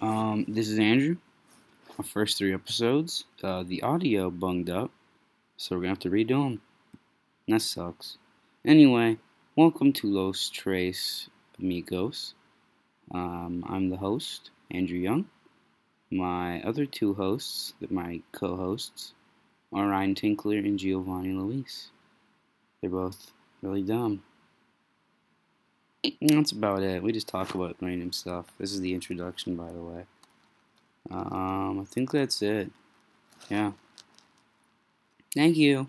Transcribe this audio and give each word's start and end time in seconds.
Um, 0.00 0.46
this 0.48 0.68
is 0.68 0.78
Andrew. 0.78 1.16
Our 1.98 2.04
first 2.04 2.38
three 2.38 2.54
episodes, 2.54 3.26
uh, 3.42 3.64
the 3.64 3.82
audio 3.82 4.30
bunged 4.30 4.70
up, 4.70 4.90
so 5.58 5.76
we're 5.76 5.82
gonna 5.82 5.90
have 5.90 5.98
to 5.98 6.10
redo 6.10 6.42
them. 6.42 6.62
That 7.48 7.60
sucks. 7.60 8.16
Anyway, 8.64 9.18
welcome 9.56 9.92
to 9.92 10.06
Los 10.06 10.48
Tres 10.48 11.28
Amigos. 11.58 12.32
Um, 13.10 13.62
I'm 13.68 13.90
the 13.90 13.98
host, 13.98 14.48
Andrew 14.70 14.96
Young. 14.96 15.26
My 16.10 16.62
other 16.62 16.86
two 16.86 17.12
hosts, 17.12 17.74
my 17.90 18.22
co-hosts, 18.32 19.12
are 19.70 19.86
Ryan 19.86 20.14
Tinkler 20.14 20.56
and 20.56 20.78
Giovanni 20.78 21.34
Luis. 21.34 21.90
They're 22.80 22.88
both 22.88 23.32
really 23.60 23.82
dumb. 23.82 24.22
That's 26.20 26.52
about 26.52 26.82
it. 26.82 27.02
We 27.02 27.12
just 27.12 27.28
talk 27.28 27.54
about 27.54 27.76
random 27.80 28.12
stuff. 28.12 28.46
This 28.58 28.72
is 28.72 28.80
the 28.80 28.94
introduction, 28.94 29.56
by 29.56 29.70
the 29.70 29.82
way. 29.82 30.04
Um, 31.10 31.80
I 31.80 31.84
think 31.84 32.10
that's 32.10 32.42
it. 32.42 32.70
Yeah. 33.48 33.72
Thank 35.34 35.56
you. 35.56 35.88